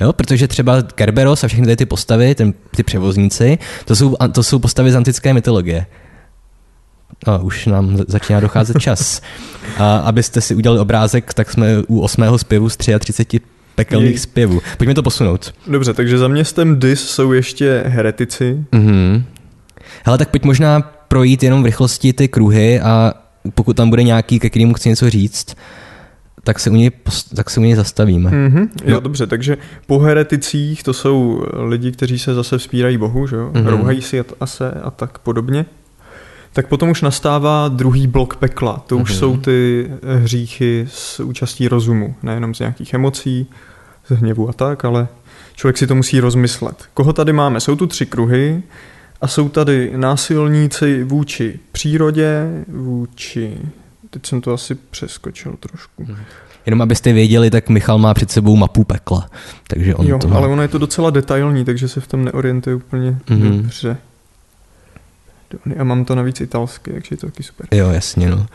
[0.00, 4.58] Jo, protože třeba Kerberos a všechny ty postavy, ten, ty převozníci, to jsou, to jsou
[4.58, 5.86] postavy z antické mytologie.
[7.26, 9.20] A už nám za- začíná docházet čas.
[9.78, 13.40] A abyste si udělali obrázek, tak jsme u osmého zpěvu z 33
[13.74, 14.18] pekelných Jej.
[14.18, 14.60] zpěvů.
[14.78, 15.54] Pojďme to posunout.
[15.66, 18.64] Dobře, takže za městem Dis jsou ještě heretici.
[18.72, 19.24] Mhm.
[20.04, 23.14] Hele, tak pojď možná projít jenom v rychlosti ty kruhy a
[23.54, 25.56] pokud tam bude nějaký, ke kterému chci něco říct,
[26.44, 26.90] tak se u něj,
[27.36, 28.30] tak se u něj zastavíme.
[28.30, 28.68] Mhm.
[28.84, 29.00] Jo, No.
[29.00, 29.56] dobře, takže
[29.86, 33.50] po hereticích to jsou lidi, kteří se zase vzpírají Bohu, že jo?
[33.54, 33.66] Mhm.
[33.66, 35.66] Rouhají si a, a se a tak podobně.
[36.54, 38.84] Tak potom už nastává druhý blok pekla.
[38.86, 39.18] To už Mhm.
[39.18, 43.46] jsou ty eh, hříchy s účastí rozumu, nejenom z nějakých emocí,
[44.08, 45.08] z hněvu a tak, ale
[45.56, 46.84] člověk si to musí rozmyslet.
[46.94, 47.60] Koho tady máme?
[47.60, 48.62] Jsou tu tři kruhy
[49.20, 53.58] A jsou tady násilníci vůči přírodě, vůči...
[54.10, 56.06] Teď jsem to asi přeskočil trošku.
[56.66, 59.28] Jenom abyste věděli, tak Michal má před sebou mapu pekla.
[59.68, 60.36] Takže on jo, to má...
[60.36, 63.56] ale ono je to docela detailní, takže se v tom neorientuje úplně Mhm.
[63.62, 63.96] dobře.
[65.78, 67.66] A mám to navíc italsky, takže je to taky super.
[67.72, 68.46] Jo, jasně, no.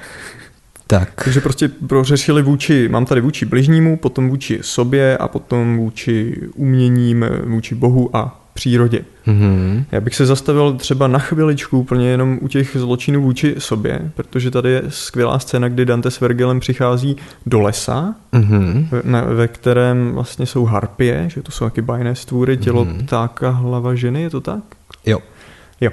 [0.88, 6.42] Tak, Takže prostě prořešili vůči, mám tady vůči bližnímu, potom vůči sobě a potom vůči
[6.56, 9.02] uměním, vůči Bohu a přírodě.
[9.26, 9.86] mhm.
[9.92, 14.52] Já bych se zastavil třeba na chviličku úplně jenom u těch zločinů vůči sobě, protože
[14.52, 18.88] tady je skvělá scéna, kdy Dante s Vergilem přichází do lesa, Mhm.
[18.92, 23.06] ve, ve kterém vlastně jsou harpie, že to jsou taky bajné stvůry, tělo Mhm.
[23.06, 24.64] ptáka, hlava ženy, je to tak?
[25.06, 25.20] Jo.
[25.82, 25.92] Jo.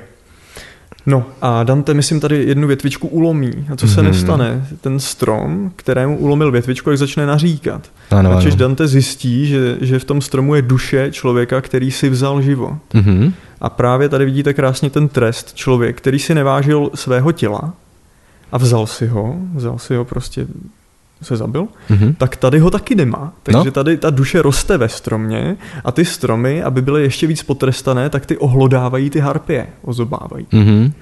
[1.07, 3.53] No a Dante, myslím, tady jednu větvičku ulomí.
[3.73, 4.11] A co se Mhm.
[4.11, 4.67] nestane?
[4.81, 7.91] Ten strom, kterému ulomil větvičku, jak začne naříkat.
[8.11, 8.59] Ano, Načež ano.
[8.59, 12.73] Dante zjistí, že, že v tom stromu je duše člověka, který si vzal život.
[12.95, 13.33] Mhm.
[13.61, 15.55] A právě tady vidíte krásně ten trest.
[15.55, 17.75] Člověk, který si nevážil svého těla
[18.53, 20.47] a vzal si ho, vzal si ho prostě
[21.23, 22.15] se zabil, Mhm.
[22.15, 23.33] tak tady ho taky nemá.
[23.43, 23.71] Takže No.
[23.71, 28.27] tady ta duše roste ve stromě a ty stromy, aby byly ještě víc potrestané, tak
[28.27, 30.47] ty ohlodávají ty harpie, ozobávají.
[30.53, 30.93] Mhm.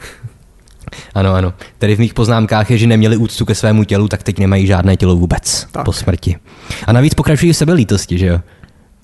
[1.14, 1.55] Ano, ano.
[1.79, 4.96] Tady v mých poznámkách je, že neměli úctu ke svému tělu, tak teď nemají žádné
[4.96, 5.85] tělo vůbec Tak.
[5.85, 6.37] po smrti.
[6.87, 8.40] A navíc pokračují v sebelítosti, že jo?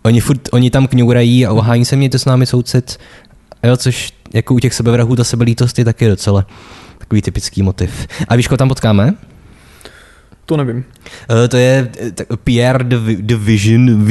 [0.02, 2.98] Oni, furt, oni tam kňourají a ohání se mějte s námi soucit.
[3.62, 6.46] Jo, což jako u těch sebevrahů ta sebelítost je taky docela
[6.98, 8.06] takový typický motiv.
[8.28, 9.14] A víš, koho tam potkáme?
[10.50, 10.84] To nevím.
[11.44, 14.04] Eh, To je eh, tak Pierre de, Vi- de Vision,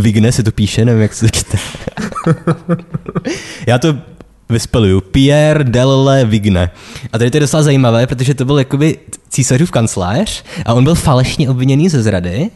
[0.00, 1.58] Vigne, se to píše, nevím, jak se to čte.
[3.66, 3.96] Já to
[4.48, 5.00] vyspeluju.
[5.00, 6.70] Pierre Delle Vigne.
[7.12, 10.94] A tady to je docela zajímavé, protože to byl jakoby císařův kancléř a on byl
[10.94, 12.50] falešně obviněný ze zrady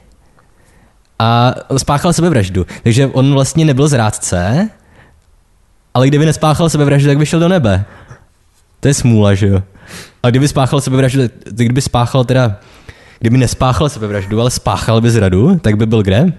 [1.19, 2.67] a spáchal sebevraždu.
[2.83, 4.69] Takže on vlastně nebyl zrádce,
[5.95, 7.85] ale kdyby nespáchal sebevraždu, tak by šel do nebe.
[8.81, 9.63] To je smůla, že jo?
[10.23, 12.57] A kdyby spáchal sebevraždu, kdyby spáchal teda,
[13.19, 16.33] kdyby nespáchal sebevraždu, ale spáchal by zradu, tak by byl kde?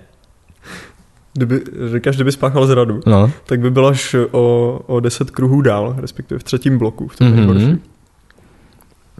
[1.33, 1.61] Kdyby,
[1.93, 3.31] říkáš, kdyby spáchal zradu, No.
[3.45, 7.27] tak by byl až o, o 10 kruhů dál, respektive v třetím bloku, v tom
[7.27, 7.35] Mhm.
[7.37, 7.81] nejhorším.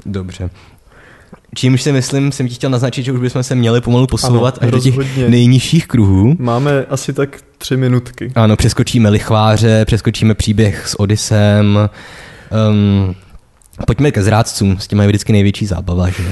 [0.06, 0.50] Dobře.
[1.56, 4.68] Čímž si myslím, jsem ti chtěl naznačit, že už bychom se měli pomalu posouvat Ano,
[4.68, 5.30] až do těch rozhodně.
[5.30, 6.36] nejnižších kruhů.
[6.40, 8.32] Máme asi tak tři minutky.
[8.36, 11.90] Ano, přeskočíme lichváře, přeskočíme příběh s Odysem.
[12.70, 13.16] Um,
[13.88, 16.30] pojďme ke zrádcům, s tím mají vždycky největší zábava, že jo?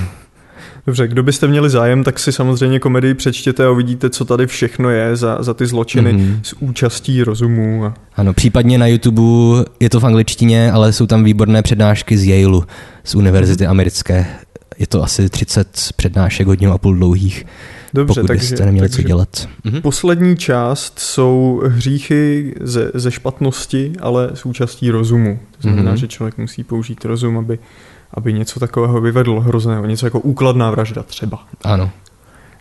[0.87, 4.89] Dobře, kdo byste měli zájem, tak si samozřejmě komedii přečtěte a uvidíte, co tady všechno
[4.89, 6.21] je za, za ty zločiny Mhm.
[6.21, 6.39] mm-hmm.
[6.43, 7.85] s účastí rozumu.
[7.85, 7.93] A...
[8.15, 9.21] Ano, případně na YouTube
[9.79, 12.63] je to v angličtině, ale jsou tam výborné přednášky z Yaleu,
[13.03, 14.25] z univerzity americké.
[14.79, 17.45] Je to asi 30 přednášek hodinu a půl dlouhých,
[17.93, 19.47] Dobře, pokud takže, byste neměli co takže dělat.
[19.63, 19.81] Mhm.
[19.81, 25.39] Poslední část jsou hříchy ze, ze špatnosti, ale s účastí rozumu.
[25.51, 25.93] To znamená, Mhm.
[25.93, 25.99] mm-hmm.
[25.99, 27.59] že člověk musí použít rozum, aby,
[28.15, 31.39] aby něco takového vyvedl hrozného, něco jako úkladná vražda třeba.
[31.63, 31.89] Ano.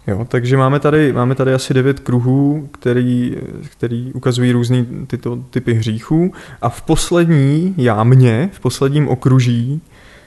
[0.07, 3.37] Jo, takže máme tady, máme tady asi devět kruhů, který,
[3.71, 9.81] který ukazují různé tyto typy hříchů a v poslední jámě, v posledním okruží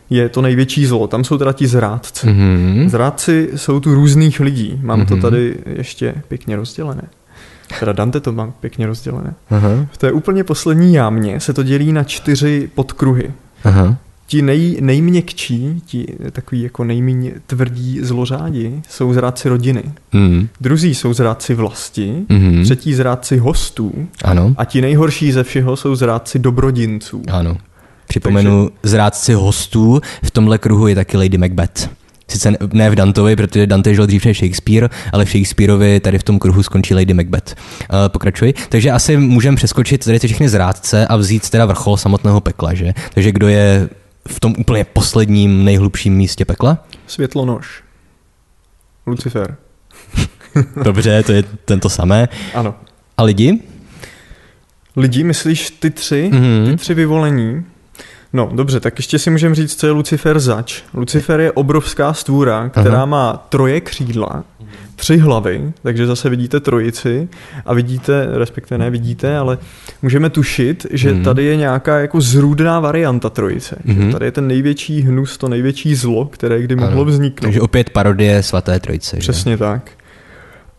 [0.09, 1.07] je to největší zlo.
[1.07, 2.27] Tam jsou teda ti zrádci.
[2.27, 2.89] Mhm.
[2.89, 4.79] Zrádci jsou tu různých lidí.
[4.83, 5.21] Mám to Mhm.
[5.21, 7.01] tady ještě pěkně rozdělené.
[7.79, 9.33] Teda Dante to má pěkně rozdělené.
[9.49, 9.69] Aha.
[9.91, 13.31] V té úplně poslední jámě se to dělí na čtyři podkruhy.
[13.63, 13.95] Aha.
[14.27, 19.83] Ti nej, nejměkčí, ti takový jako nejméně tvrdí zlořádi jsou zrádci rodiny.
[20.13, 20.47] Mhm.
[20.61, 22.63] Druzí jsou zrádci vlasti, Mhm.
[22.63, 24.53] třetí zrádci hostů Ano.
[24.57, 27.21] a ti nejhorší ze všeho jsou zrádci dobrodinců.
[27.31, 27.57] Ano.
[28.07, 31.89] Připomenu zrádci hostů, v tomhle kruhu je taky Lady Macbeth.
[32.29, 36.19] Sice ne- ne v Dantovi, protože Dante žil dřív než Shakespeare, ale v Shakespeareovi tady
[36.19, 37.55] v tom kruhu skončí Lady Macbeth.
[37.81, 38.53] Uh, pokračuji.
[38.69, 42.93] Takže asi můžeme přeskočit tady ty všechny zrádce a vzít teda vrchol samotného pekla, že?
[43.13, 43.89] Takže kdo je
[44.27, 46.85] v tom úplně posledním, nejhlubším místě pekla?
[47.07, 47.83] Světlonož.
[49.07, 49.55] Lucifer.
[50.83, 52.29] Dobře, to je tento samé.
[52.53, 52.75] Ano.
[53.17, 53.59] A lidi?
[54.95, 56.29] Lidi, myslíš ty tři?
[56.33, 56.71] Mhm.
[56.71, 57.65] Ty tři vyvolení?
[58.33, 60.81] No, dobře, tak ještě si můžeme říct, co je Lucifer zač.
[60.93, 62.95] Lucifer je obrovská stvůra, která.
[62.95, 63.05] Aha.
[63.05, 64.43] má troje křídla,
[64.97, 67.27] tři hlavy, takže zase vidíte trojici
[67.65, 69.57] a vidíte, respektive ne vidíte, ale
[70.01, 71.23] můžeme tušit, že Mhm.
[71.23, 73.75] tady je nějaká jako zrůdná varianta trojice.
[73.85, 74.05] Mhm.
[74.05, 77.05] Že tady je ten největší hnus, to největší zlo, které kdy mohlo Ano.
[77.11, 77.47] vzniknout.
[77.47, 79.15] Takže opět parodie svaté trojice.
[79.15, 79.19] že?
[79.19, 79.91] Přesně tak.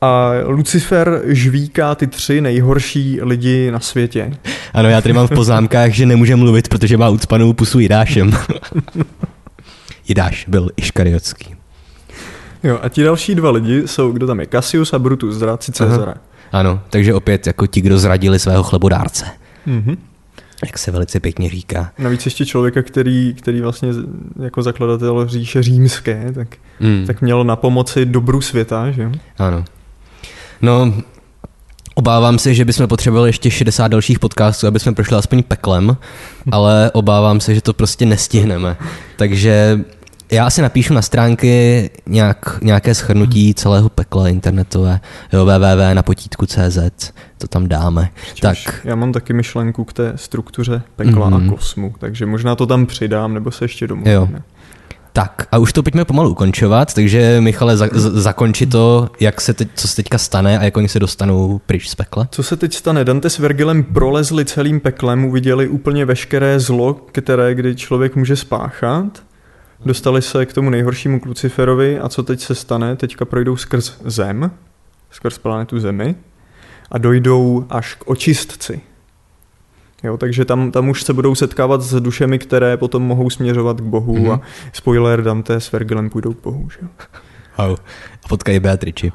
[0.00, 4.32] A Lucifer žvíká ty tři nejhorší lidi na světě.
[4.74, 8.30] Ano, já tady mám v poznámkách, že nemůže mluvit, protože má ucpanou pusu Jidášem.
[10.08, 11.54] Jidáš byl Iškariotský.
[12.62, 16.14] Jo, a ti další dva lidi jsou, kdo tam je, Cassius a Brutus, zrádci Cezara.
[16.52, 19.24] Ano, takže opět jako ti, kdo zradili svého chlebodárce.
[19.66, 19.96] Mhm.
[20.66, 21.92] Jak se velice pěkně říká.
[21.98, 23.88] Navíc ještě člověka, který, který vlastně
[24.42, 26.48] jako zakladatel říše římské, tak,
[26.80, 27.04] mm.
[27.06, 29.10] tak měl na pomoci dobru světa, že jo?
[29.38, 29.64] Ano.
[30.62, 30.94] No,
[31.98, 35.96] Obávám se, že bychom potřebovali ještě 60 dalších podcastů, aby jsme prošli aspoň peklem,
[36.52, 38.76] ale obávám se, že to prostě nestihneme.
[39.16, 39.80] Takže
[40.32, 45.00] já asi napíšu na stránky nějak, nějaké schrnutí celého pekla internetové,
[45.32, 48.08] jo, www na potítku.cz, to tam dáme.
[48.40, 48.56] Tak.
[48.84, 51.34] Já mám taky myšlenku k té struktuře pekla mm-hmm.
[51.34, 51.50] a mhm.
[51.50, 54.14] kosmu, takže možná to tam přidám, nebo se ještě domluvíme.
[54.14, 54.28] Jo.
[55.12, 59.54] Tak a už to pojďme pomalu ukončovat, takže Michale, za, z, zakonči to, jak se
[59.54, 62.28] teď, co se teďka stane a jak oni se dostanou pryč z pekla.
[62.30, 63.04] Co se teď stane?
[63.04, 69.22] Dante s Vergilem prolezli celým peklem, uviděli úplně veškeré zlo, které kdy člověk může spáchat.
[69.84, 72.96] Dostali se k tomu nejhoršímu Luciferovi a co teď se stane?
[72.96, 74.50] Teďka projdou skrz Zem,
[75.10, 76.14] skrz planetu Zemi
[76.90, 78.80] a dojdou až k očistci.
[80.02, 83.84] Jo, takže tam, tam už se budou setkávat s dušemi, které potom mohou směřovat k
[83.84, 84.32] Bohu mm-hmm.
[84.32, 84.40] a
[84.72, 86.68] spoiler Dante s Vergilem půjdou k Bohu.
[86.70, 86.78] Že?
[87.58, 87.78] Wow.
[88.24, 89.12] A potkají Beatriči.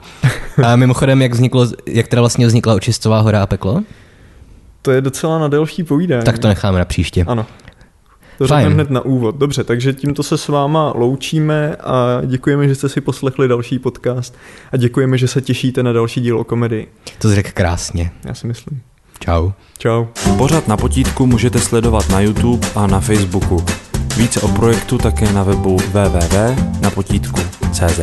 [0.64, 3.84] A mimochodem, jak, vzniklo, jak teda vlastně vznikla očistová hora a peklo?
[4.82, 6.26] To je docela na delší povídání.
[6.26, 7.26] Tak to necháme na příště.
[7.28, 7.46] Ano.
[8.38, 9.36] To řekneme hned na úvod.
[9.36, 14.36] Dobře, takže tímto se s váma loučíme a děkujeme, že jste si poslechli další podcast
[14.72, 16.88] a děkujeme, že se těšíte na další dílo komedii.
[17.18, 18.12] To řekl krásně.
[18.26, 18.82] Já si myslím.
[19.20, 19.52] Čau.
[19.78, 20.06] Čau.
[20.38, 23.66] Pořád na potítku můžete sledovat na YouTube a na Facebooku.
[24.18, 28.00] Více o projektu také na webu www.napotítku.cz.